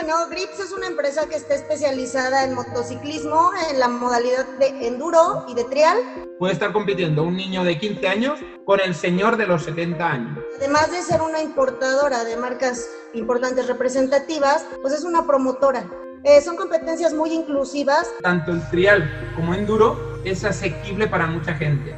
[0.00, 5.44] Bueno, Grips es una empresa que está especializada en motociclismo en la modalidad de enduro
[5.48, 5.98] y de trial.
[6.38, 10.38] Puede estar compitiendo un niño de 15 años con el señor de los 70 años.
[10.58, 15.90] Además de ser una importadora de marcas importantes representativas, pues es una promotora.
[16.22, 18.08] Eh, son competencias muy inclusivas.
[18.22, 21.92] Tanto el trial como enduro es asequible para mucha gente.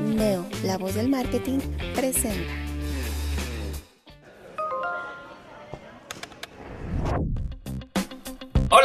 [0.00, 1.60] Neo, la voz del marketing,
[1.94, 2.61] presenta.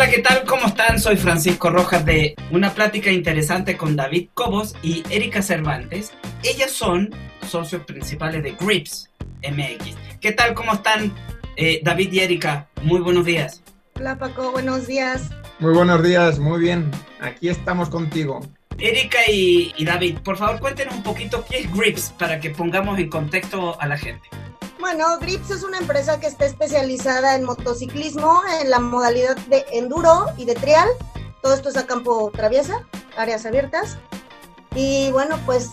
[0.07, 0.45] Hola, ¿qué tal?
[0.45, 1.01] ¿Cómo están?
[1.01, 6.13] Soy Francisco Rojas de una plática interesante con David Cobos y Erika Cervantes.
[6.43, 7.13] Ellas son
[7.45, 9.09] socios principales de Grips
[9.43, 9.97] MX.
[10.21, 10.53] ¿Qué tal?
[10.53, 11.13] ¿Cómo están
[11.57, 12.69] eh, David y Erika?
[12.83, 13.61] Muy buenos días.
[13.95, 15.29] Hola Paco, buenos días.
[15.59, 16.89] Muy buenos días, muy bien.
[17.19, 18.39] Aquí estamos contigo.
[18.79, 22.97] Erika y, y David, por favor cuéntenos un poquito qué es Grips para que pongamos
[22.97, 24.25] en contexto a la gente.
[24.89, 30.27] Bueno, Grips es una empresa que está especializada en motociclismo en la modalidad de enduro
[30.37, 30.87] y de trial.
[31.41, 33.97] Todo esto es a campo traviesa, áreas abiertas.
[34.75, 35.71] Y bueno, pues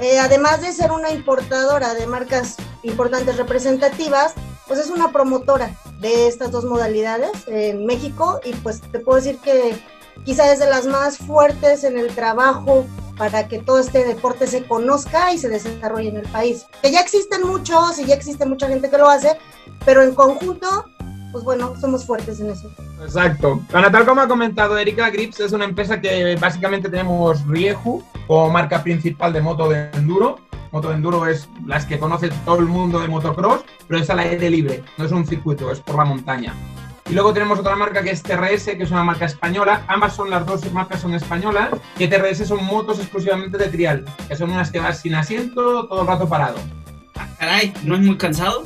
[0.00, 4.34] eh, además de ser una importadora de marcas importantes representativas,
[4.66, 9.38] pues es una promotora de estas dos modalidades en México y pues te puedo decir
[9.38, 9.80] que
[10.24, 12.86] quizá es de las más fuertes en el trabajo
[13.18, 16.66] para que todo este deporte se conozca y se desarrolle en el país.
[16.80, 19.36] Que ya existen muchos y ya existe mucha gente que lo hace,
[19.84, 20.86] pero en conjunto,
[21.32, 22.70] pues bueno, somos fuertes en eso.
[23.02, 23.60] Exacto.
[23.70, 28.50] Bueno, tal como ha comentado Erika, Grips es una empresa que básicamente tenemos Rieju como
[28.50, 30.38] marca principal de moto de enduro.
[30.70, 34.18] Moto de enduro es las que conoce todo el mundo de motocross, pero es al
[34.18, 36.54] aire libre, no es un circuito, es por la montaña.
[37.08, 39.82] Y luego tenemos otra marca que es TRS, que es una marca española.
[39.88, 41.70] Ambas son las dos marcas son españolas.
[41.96, 46.02] Que TRS son motos exclusivamente de trial, que son unas que vas sin asiento, todo
[46.02, 46.58] el rato parado.
[47.16, 48.64] Ah, caray, ¿no es muy cansado?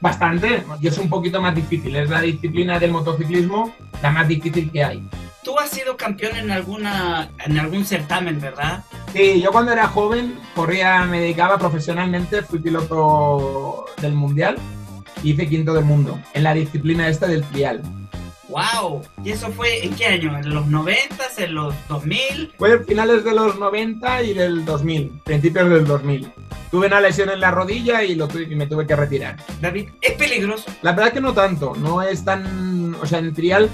[0.00, 1.94] Bastante, y es un poquito más difícil.
[1.94, 5.08] Es la disciplina del motociclismo la más difícil que hay.
[5.44, 8.84] Tú has sido campeón en alguna en algún certamen, ¿verdad?
[9.12, 14.56] Sí, yo cuando era joven corría, me dedicaba profesionalmente, fui piloto del mundial
[15.22, 17.82] hice quinto del mundo en la disciplina esta del trial.
[18.48, 19.00] ¡Wow!
[19.24, 20.36] ¿Y eso fue en qué año?
[20.36, 21.24] ¿En los 90?
[21.38, 22.52] ¿En los 2000?
[22.58, 26.30] Fue en finales de los 90 y del 2000, principios del 2000.
[26.70, 29.36] Tuve una lesión en la rodilla y, lo tuve, y me tuve que retirar.
[29.60, 30.70] David, ¿es peligroso?
[30.82, 32.94] La verdad que no tanto, no es tan...
[33.00, 33.70] O sea, en trial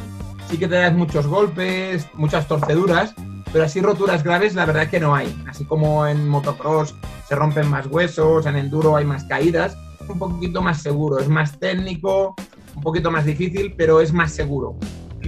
[0.48, 3.14] sí que te das muchos golpes, muchas torceduras,
[3.52, 5.34] pero así roturas graves la verdad que no hay.
[5.48, 6.94] Así como en motocross
[7.28, 9.76] se rompen más huesos, en enduro hay más caídas,
[10.08, 12.34] un poquito más seguro, es más técnico,
[12.74, 14.76] un poquito más difícil, pero es más seguro.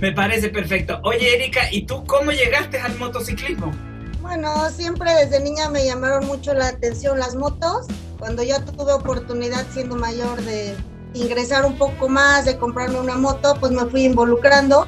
[0.01, 1.01] Me parece perfecto.
[1.05, 3.73] Oye, Erika, ¿y tú cómo llegaste al motociclismo?
[4.23, 7.87] Bueno, siempre desde niña me llamaron mucho la atención las motos.
[8.19, 10.77] Cuando yo tuve oportunidad siendo mayor de
[11.15, 14.87] ingresar un poco más, de comprarme una moto, pues me fui involucrando.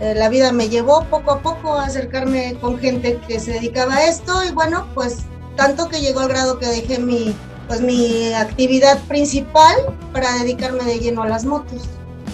[0.00, 3.96] Eh, la vida me llevó poco a poco a acercarme con gente que se dedicaba
[3.96, 5.24] a esto y bueno, pues
[5.56, 7.34] tanto que llegó al grado que dejé mi,
[7.68, 9.76] pues mi actividad principal
[10.12, 11.84] para dedicarme de lleno a las motos.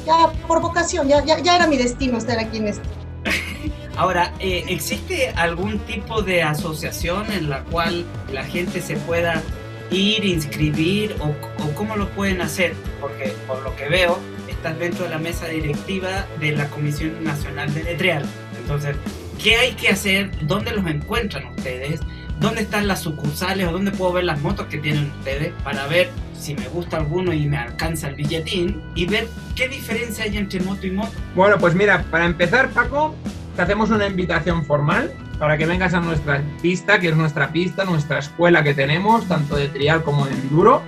[0.06, 2.88] Ya por vocación, ya, ya, ya era mi destino estar aquí en esto.
[3.96, 9.42] Ahora, eh, ¿existe algún tipo de asociación en la cual la gente se pueda
[9.90, 11.28] ir, inscribir o,
[11.64, 12.74] o cómo lo pueden hacer?
[13.00, 14.18] Porque por lo que veo,
[14.48, 18.24] estás dentro de la mesa directiva de la Comisión Nacional de Trial.
[18.58, 18.96] Entonces,
[19.42, 20.30] ¿qué hay que hacer?
[20.46, 22.00] ¿Dónde los encuentran ustedes?
[22.40, 26.10] Dónde están las sucursales o dónde puedo ver las motos que tienen ustedes para ver
[26.38, 30.60] si me gusta alguno y me alcanza el billetín y ver qué diferencia hay entre
[30.60, 31.12] moto y moto.
[31.34, 33.14] Bueno, pues mira, para empezar, Paco,
[33.56, 37.84] te hacemos una invitación formal para que vengas a nuestra pista, que es nuestra pista,
[37.84, 40.82] nuestra escuela que tenemos, tanto de trial como de enduro.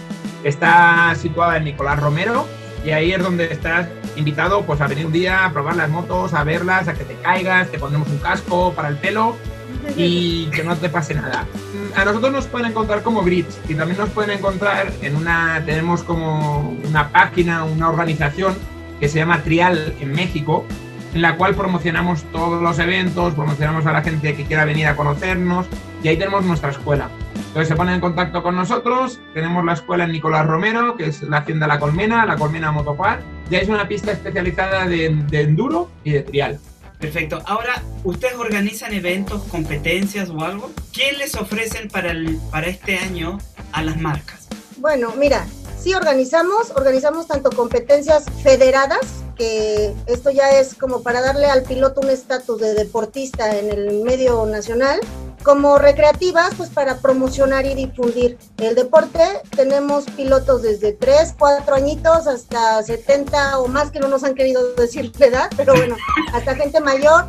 [0.45, 2.47] Está situada en Nicolás Romero
[2.85, 6.35] y ahí es donde estás invitado pues, a venir un día a probar las motos,
[6.35, 9.37] a verlas, a que te caigas, te pondremos un casco para el pelo
[9.97, 11.47] y que no te pase nada.
[11.95, 16.03] A nosotros nos pueden encontrar como Grids y también nos pueden encontrar en una, tenemos
[16.03, 18.55] como una página, una organización
[19.01, 20.65] que se llama Trial en México,
[21.15, 24.97] en la cual promocionamos todos los eventos, promocionamos a la gente que quiera venir a
[24.97, 25.67] conocernos
[26.03, 27.09] y ahí tenemos nuestra escuela.
[27.35, 31.23] Entonces se ponen en contacto con nosotros, tenemos la escuela en Nicolás Romero, que es
[31.23, 35.91] la Hacienda La Colmena, La Colmena Motopar, ya es una pista especializada de, de enduro
[36.05, 36.61] y de trial.
[36.99, 37.43] Perfecto.
[37.47, 40.71] Ahora, ¿ustedes organizan eventos, competencias o algo?
[40.93, 42.15] ¿Qué les ofrecen para,
[42.51, 43.39] para este año
[43.73, 44.49] a las marcas?
[44.79, 45.47] Bueno, mira,
[45.79, 52.01] sí organizamos, organizamos tanto competencias federadas, que esto ya es como para darle al piloto
[52.01, 55.01] un estatus de deportista en el medio nacional,
[55.43, 59.21] como recreativas, pues para promocionar y difundir el deporte.
[59.55, 64.75] Tenemos pilotos desde 3, 4 añitos hasta 70 o más que no nos han querido
[64.75, 65.97] decir la edad, pero bueno,
[66.33, 67.27] hasta gente mayor.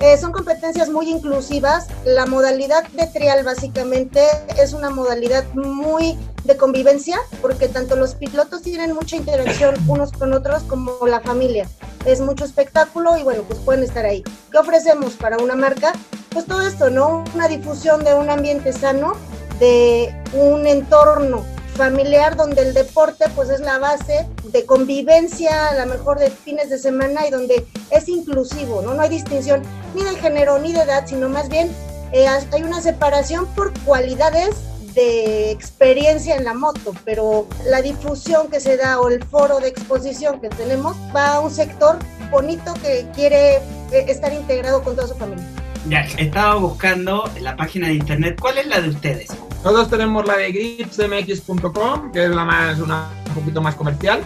[0.00, 1.88] Eh, son competencias muy inclusivas.
[2.06, 4.22] La modalidad de trial básicamente
[4.58, 6.18] es una modalidad muy
[6.50, 11.68] de convivencia porque tanto los pilotos tienen mucha interacción unos con otros como la familia.
[12.04, 14.24] Es mucho espectáculo y bueno, pues pueden estar ahí.
[14.50, 15.92] ¿Qué ofrecemos para una marca?
[16.30, 17.22] Pues todo esto, ¿no?
[17.34, 19.12] Una difusión de un ambiente sano,
[19.60, 21.44] de un entorno
[21.76, 26.68] familiar donde el deporte pues es la base de convivencia, a lo mejor de fines
[26.68, 28.94] de semana y donde es inclusivo, ¿no?
[28.94, 29.62] No hay distinción
[29.94, 31.70] ni de género ni de edad, sino más bien
[32.12, 34.56] eh, hay una separación por cualidades
[34.94, 39.68] de experiencia en la moto, pero la difusión que se da o el foro de
[39.68, 41.98] exposición que tenemos va a un sector
[42.30, 45.44] bonito que quiere eh, estar integrado con toda su familia.
[45.88, 48.38] Ya, estaba buscando la página de internet.
[48.38, 49.28] ¿Cuál es la de ustedes?
[49.62, 54.20] Todos tenemos la de gripsmx.com, que es la más, una un poquito más comercial.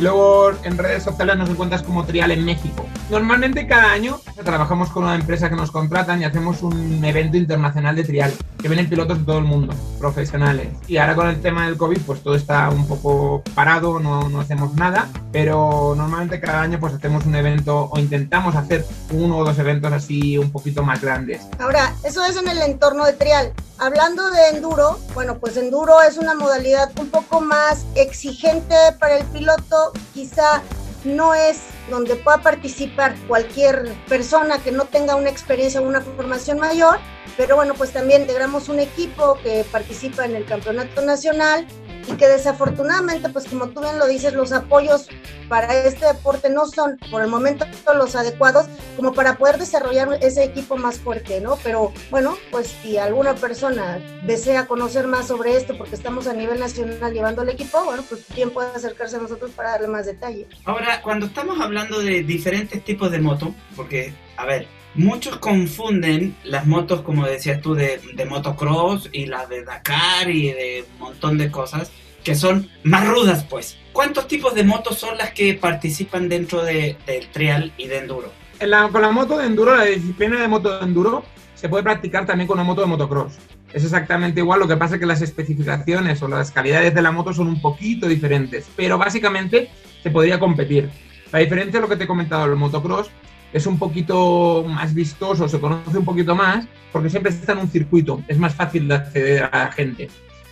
[0.00, 2.86] Luego en redes sociales nos encuentras como Trial en México.
[3.10, 7.96] Normalmente cada año trabajamos con una empresa que nos contratan y hacemos un evento internacional
[7.96, 10.68] de trial, que vienen pilotos de todo el mundo, profesionales.
[10.88, 14.40] Y ahora con el tema del COVID, pues todo está un poco parado, no, no
[14.40, 19.44] hacemos nada, pero normalmente cada año pues hacemos un evento o intentamos hacer uno o
[19.44, 21.42] dos eventos así un poquito más grandes.
[21.58, 23.52] Ahora, eso es en el entorno de trial.
[23.82, 29.24] Hablando de enduro, bueno, pues enduro es una modalidad un poco más exigente para el
[29.28, 30.60] piloto, quizá
[31.04, 36.58] no es donde pueda participar cualquier persona que no tenga una experiencia o una formación
[36.58, 36.98] mayor,
[37.38, 41.66] pero bueno, pues también integramos un equipo que participa en el campeonato nacional
[42.10, 45.08] y que desafortunadamente, pues como tú bien lo dices, los apoyos
[45.48, 48.66] para este deporte no son por el momento los adecuados
[48.96, 51.56] como para poder desarrollar ese equipo más fuerte, ¿no?
[51.62, 56.60] Pero bueno, pues si alguna persona desea conocer más sobre esto, porque estamos a nivel
[56.60, 60.46] nacional llevando el equipo, bueno, pues bien puede acercarse a nosotros para darle más detalle.
[60.64, 66.66] Ahora, cuando estamos hablando de diferentes tipos de moto, porque, a ver, Muchos confunden las
[66.66, 71.38] motos, como decías tú, de, de, motocross y las de Dakar y de un montón
[71.38, 71.92] de cosas
[72.24, 73.78] que son más rudas, pues.
[73.92, 78.32] ¿Cuántos tipos de motos son las que participan dentro del de trial y de enduro?
[78.58, 81.82] En la, con la moto de enduro, la disciplina de moto de enduro se puede
[81.82, 83.38] practicar también con una moto de motocross.
[83.72, 87.12] Es exactamente igual, lo que pasa es que las especificaciones o las calidades de la
[87.12, 89.70] moto son un poquito diferentes, pero básicamente
[90.02, 90.90] se podría competir.
[91.30, 93.10] La diferencia es lo que te he comentado, el motocross
[93.52, 97.70] es un poquito más vistoso, se conoce un poquito más, porque siempre está en un
[97.70, 100.08] circuito, es más fácil de acceder a la gente.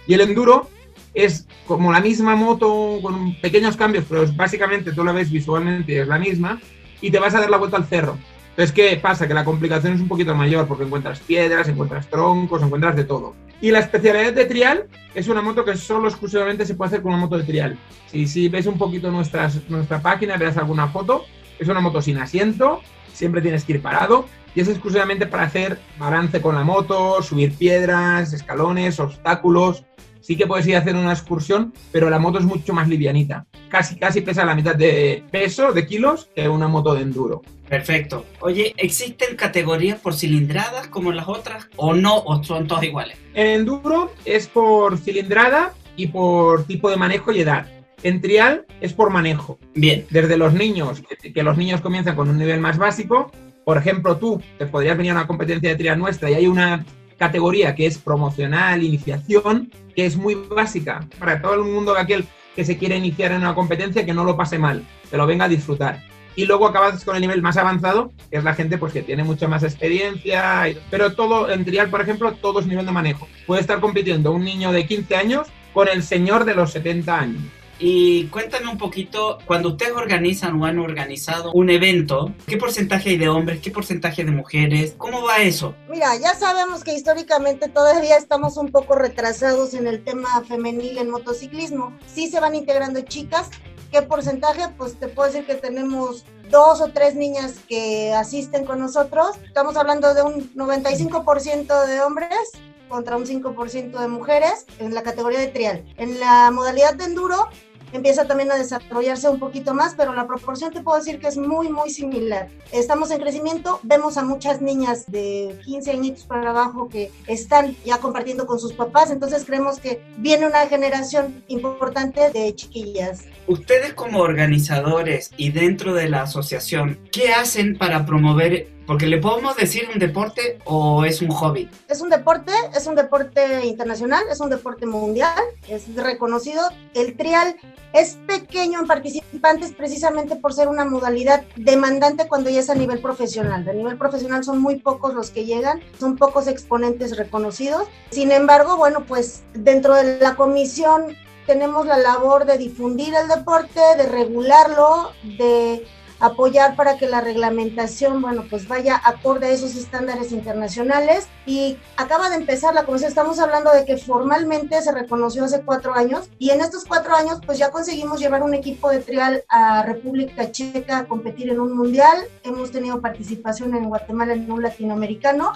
[0.06, 0.68] Y el enduro
[1.14, 6.08] es como la misma moto con pequeños cambios, pero básicamente tú la ves visualmente es
[6.08, 6.60] la misma,
[7.00, 8.18] y te vas a dar la vuelta al cerro.
[8.50, 9.28] Entonces, ¿qué pasa?
[9.28, 13.34] Que la complicación es un poquito mayor, porque encuentras piedras, encuentras troncos, encuentras de todo.
[13.60, 17.12] Y la especialidad de trial es una moto que solo exclusivamente se puede hacer con
[17.12, 17.78] una moto de trial.
[18.06, 21.24] Si, si ves un poquito nuestras, nuestra página, verás alguna foto,
[21.58, 22.80] es una moto sin asiento,
[23.12, 27.54] siempre tienes que ir parado y es exclusivamente para hacer balance con la moto, subir
[27.54, 29.84] piedras, escalones, obstáculos.
[30.20, 33.46] Sí que puedes ir a hacer una excursión, pero la moto es mucho más livianita.
[33.68, 37.42] Casi, casi pesa la mitad de peso, de kilos, que una moto de enduro.
[37.68, 38.26] Perfecto.
[38.40, 42.18] Oye, ¿existen categorías por cilindradas como las otras o no?
[42.18, 43.16] ¿O son todas iguales?
[43.34, 47.77] En enduro es por cilindrada y por tipo de manejo y edad.
[48.02, 49.58] En trial es por manejo.
[49.74, 50.06] Bien.
[50.10, 53.30] Desde los niños, que, que, los niños comienzan con un nivel más básico.
[53.64, 56.84] Por ejemplo, tú te podrías venir a una competencia de trial nuestra y hay una
[57.18, 62.24] categoría que es promocional, iniciación, que es muy básica para todo el mundo aquel
[62.54, 65.44] que se quiere iniciar en una competencia que no lo pase mal, que lo venga
[65.44, 66.02] a disfrutar.
[66.36, 69.24] Y luego acabas con el nivel más avanzado, que es la gente pues, que tiene
[69.24, 70.66] mucha más experiencia.
[70.88, 73.26] Pero todo, en trial, por ejemplo, todo es nivel de manejo.
[73.46, 77.42] Puede estar compitiendo un niño de 15 años con el señor de los 70 años.
[77.78, 83.18] Y cuéntame un poquito, cuando ustedes organizan o han organizado un evento, ¿qué porcentaje hay
[83.18, 84.94] de hombres, qué porcentaje de mujeres?
[84.98, 85.74] ¿Cómo va eso?
[85.88, 91.10] Mira, ya sabemos que históricamente todavía estamos un poco retrasados en el tema femenil en
[91.10, 91.96] motociclismo.
[92.12, 93.48] Sí se van integrando chicas.
[93.92, 94.62] ¿Qué porcentaje?
[94.76, 99.36] Pues te puedo decir que tenemos dos o tres niñas que asisten con nosotros.
[99.46, 102.52] Estamos hablando de un 95% de hombres
[102.88, 105.84] contra un 5% de mujeres en la categoría de trial.
[105.96, 107.48] En la modalidad de enduro
[107.92, 111.36] empieza también a desarrollarse un poquito más, pero la proporción te puedo decir que es
[111.36, 112.48] muy, muy similar.
[112.72, 117.98] Estamos en crecimiento, vemos a muchas niñas de 15 añitos para abajo que están ya
[117.98, 123.24] compartiendo con sus papás, entonces creemos que viene una generación importante de chiquillas.
[123.46, 129.54] Ustedes como organizadores y dentro de la asociación, ¿qué hacen para promover porque le podemos
[129.54, 131.68] decir un deporte o es un hobby.
[131.88, 136.62] Es un deporte, es un deporte internacional, es un deporte mundial, es reconocido.
[136.94, 137.54] El trial
[137.92, 143.00] es pequeño en participantes precisamente por ser una modalidad demandante cuando ya es a nivel
[143.00, 143.68] profesional.
[143.68, 147.86] A nivel profesional son muy pocos los que llegan, son pocos exponentes reconocidos.
[148.10, 151.14] Sin embargo, bueno, pues dentro de la comisión
[151.46, 155.86] tenemos la labor de difundir el deporte, de regularlo, de
[156.20, 161.28] apoyar para que la reglamentación, bueno, pues vaya acorde a esos estándares internacionales.
[161.46, 165.94] Y acaba de empezar la comisión, estamos hablando de que formalmente se reconoció hace cuatro
[165.94, 169.82] años y en estos cuatro años pues ya conseguimos llevar un equipo de trial a
[169.82, 172.16] República Checa a competir en un mundial.
[172.42, 175.52] Hemos tenido participación en Guatemala en un latinoamericano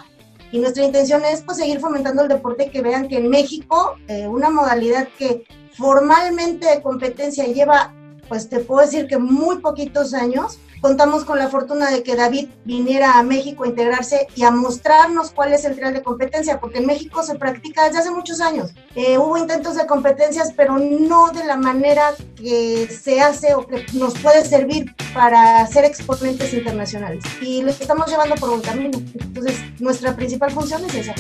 [0.51, 4.27] y nuestra intención es pues seguir fomentando el deporte que vean que en México eh,
[4.29, 7.95] una modalidad que formalmente de competencia lleva
[8.33, 12.49] pues te puedo decir que muy poquitos años contamos con la fortuna de que David
[12.65, 16.79] viniera a México a integrarse y a mostrarnos cuál es el trial de competencia, porque
[16.79, 18.71] en México se practica desde hace muchos años.
[18.95, 23.85] Eh, hubo intentos de competencias, pero no de la manera que se hace o que
[23.93, 27.23] nos puede servir para ser exponentes internacionales.
[27.43, 28.97] Y lo estamos llevando por un camino.
[29.13, 31.15] Entonces, nuestra principal función es esa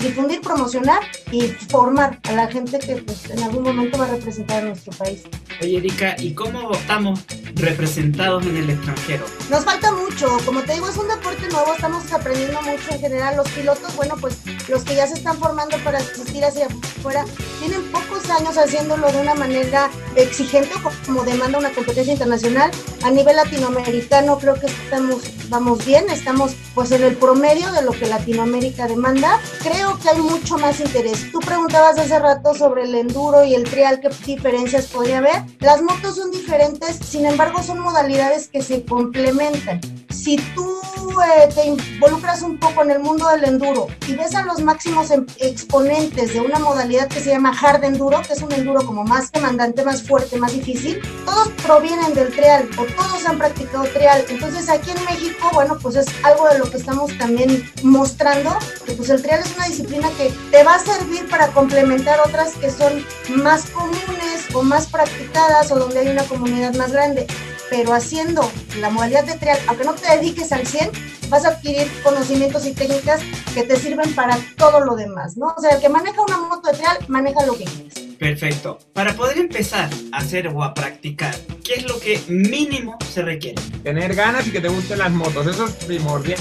[0.00, 4.64] difundir, promocionar y formar a la gente que pues, en algún momento va a representar
[4.64, 5.22] a nuestro país.
[5.62, 7.20] Oye, Erika, ¿y cómo estamos
[7.54, 9.24] representados en el extranjero?
[9.50, 13.36] Nos falta mucho, como te digo, es un deporte nuevo, estamos aprendiendo mucho en general.
[13.36, 14.38] Los pilotos, bueno, pues
[14.68, 17.24] los que ya se están formando para asistir hacia afuera,
[17.60, 20.70] tienen pocos años haciéndolo de una manera exigente
[21.06, 22.70] como demanda una competencia internacional.
[23.04, 27.92] A nivel latinoamericano creo que estamos, vamos bien, estamos pues en el promedio de lo
[27.92, 29.38] que Latinoamérica demanda.
[29.62, 31.30] Creo que hay mucho más interés.
[31.30, 35.42] Tú preguntabas hace rato sobre el enduro y el trial, qué diferencias podría haber.
[35.60, 39.80] Las motos son diferentes, sin embargo son modalidades que se complementan.
[40.08, 44.42] Si tú eh, te involucras un poco en el mundo del enduro y ves a
[44.42, 48.52] los máximos em, exponentes de una modalidad que se llama hard enduro, que es un
[48.52, 53.38] enduro como más demandante, más fuerte, más difícil, todos provienen del trial o todos han
[53.38, 54.24] practicado trial.
[54.28, 58.92] Entonces aquí en México, bueno, pues es algo de lo que estamos también mostrando, que
[58.92, 62.70] pues el trial es una disciplina que te va a servir para complementar otras que
[62.70, 63.04] son
[63.36, 67.26] más comunes o más practicadas o donde hay una comunidad más grande
[67.70, 68.50] pero haciendo
[68.80, 70.90] la modalidad de trial, aunque no te dediques al 100,
[71.28, 73.22] vas a adquirir conocimientos y técnicas
[73.54, 75.54] que te sirven para todo lo demás, ¿no?
[75.56, 77.94] O sea, el que maneja una moto de trial, maneja lo que quieres.
[78.18, 78.78] Perfecto.
[78.92, 81.34] Para poder empezar a hacer o a practicar,
[81.64, 83.62] ¿qué es lo que mínimo se requiere?
[83.82, 86.38] Tener ganas y que te gusten las motos, eso es primordial.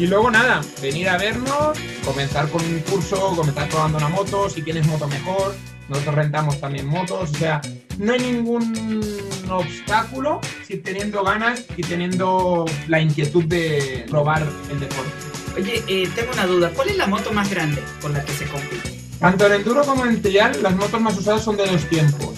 [0.00, 4.62] Y luego nada, venir a vernos, comenzar con un curso, comenzar probando una moto, si
[4.62, 5.54] tienes moto mejor,
[5.88, 7.60] nosotros rentamos también motos, o sea,
[7.98, 9.02] no hay ningún
[9.50, 15.12] obstáculo si teniendo ganas y teniendo la inquietud de probar el deporte.
[15.56, 18.44] Oye, eh, tengo una duda, ¿cuál es la moto más grande con la que se
[18.46, 19.00] compite?
[19.18, 22.34] Tanto en enduro como en trial, las motos más usadas son de dos tiempos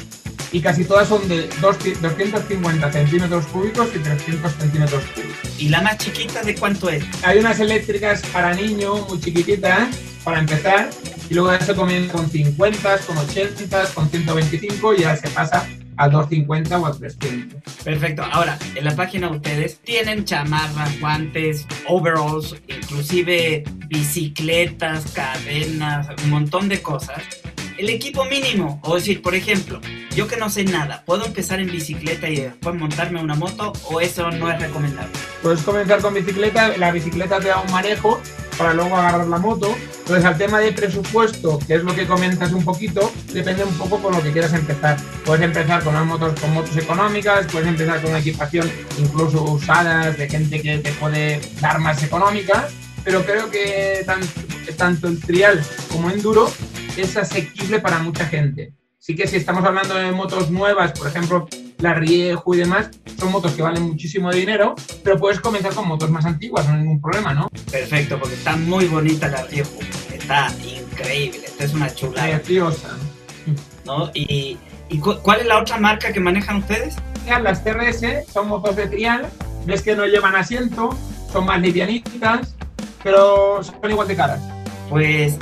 [0.52, 5.36] y casi todas son de 250 centímetros cúbicos y 300 centímetros cúbicos.
[5.58, 7.04] ¿Y la más chiquita de cuánto es?
[7.22, 9.88] Hay unas eléctricas para niños muy chiquititas,
[10.24, 10.90] para empezar,
[11.30, 15.66] y luego se comienza con 50, con 80, con 125 y ya se pasa
[15.98, 17.62] a 250 o a 300.
[17.84, 18.22] Perfecto.
[18.22, 26.80] Ahora, en la página ustedes tienen chamarras, guantes, overalls, inclusive bicicletas, cadenas, un montón de
[26.80, 27.22] cosas.
[27.76, 29.80] El equipo mínimo, o decir, por ejemplo,
[30.16, 34.00] yo que no sé nada, ¿puedo empezar en bicicleta y después montarme una moto o
[34.00, 35.12] eso no es recomendable?
[35.42, 38.20] Puedes comenzar con bicicleta, la bicicleta te da un manejo
[38.56, 39.76] para luego agarrar la moto.
[40.08, 44.00] Entonces, al tema de presupuesto, que es lo que comienzas un poquito, depende un poco
[44.00, 44.96] con lo que quieras empezar.
[45.22, 50.62] Puedes empezar con motos con motos económicas, puedes empezar con equipación incluso usadas de gente
[50.62, 52.70] que te puede dar más económica,
[53.04, 54.02] pero creo que
[54.78, 55.62] tanto, el trial
[55.92, 56.50] como enduro
[56.96, 58.72] es asequible para mucha gente.
[58.98, 61.46] Sí que si estamos hablando de motos nuevas, por ejemplo,
[61.78, 66.10] la Riejo y demás, son motos que valen muchísimo dinero, pero puedes comenzar con motos
[66.10, 67.48] más antiguas, no hay ningún problema, ¿no?
[67.70, 69.78] Perfecto, porque está muy bonita la Riejo,
[70.12, 72.38] está increíble, esta es una chulada.
[72.38, 72.96] Preciosa.
[73.84, 74.10] ¿No?
[74.12, 74.58] ¿Y,
[74.90, 76.96] y cuál es la otra marca que manejan ustedes?
[77.42, 79.26] Las TRS son motos de trial,
[79.66, 80.96] ves que no llevan asiento,
[81.30, 82.54] son más livianitas,
[83.02, 84.40] pero son igual de caras.
[84.88, 85.36] Pues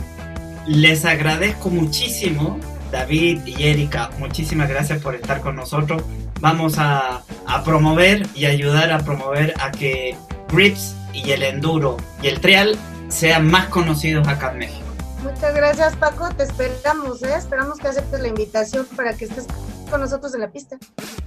[0.67, 2.59] les agradezco muchísimo,
[2.91, 6.03] David y Erika, muchísimas gracias por estar con nosotros.
[6.41, 10.17] Vamos a, a promover y ayudar a promover a que
[10.53, 12.77] Grips y el Enduro y el Trial
[13.09, 14.83] sean más conocidos acá en México.
[15.23, 16.29] Muchas gracias, Paco.
[16.37, 17.35] Te esperamos, ¿eh?
[17.37, 19.47] Esperamos que aceptes la invitación para que estés
[19.91, 20.77] con nosotros en la pista.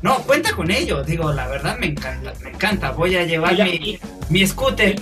[0.02, 1.04] No, cuenta con ello.
[1.04, 2.92] Digo, la verdad me encanta, me encanta.
[2.92, 4.00] Voy a llevar Ya- mi,
[4.30, 4.96] mi scooter.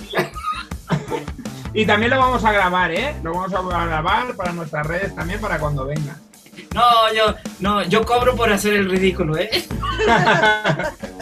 [1.74, 3.14] Y también lo vamos a grabar, ¿eh?
[3.22, 6.16] Lo vamos a grabar para nuestras redes también para cuando venga.
[6.74, 6.82] No,
[7.14, 9.50] yo, no, yo cobro por hacer el ridículo, ¿eh?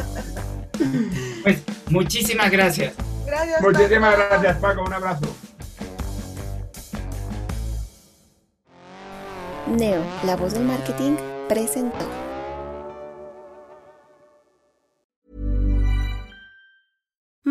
[1.42, 2.94] Pues muchísimas gracias.
[3.24, 3.62] Gracias.
[3.62, 4.26] Muchísimas Paco.
[4.28, 4.82] gracias, Paco.
[4.82, 5.36] Un abrazo.
[9.68, 11.16] Neo, la voz del marketing,
[11.48, 12.25] presentó.